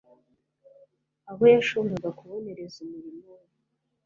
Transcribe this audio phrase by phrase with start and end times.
[1.29, 3.47] abo yashoboraga kubonereza umurimo we.